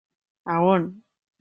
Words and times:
A 0.45 0.55
on? 0.73 0.83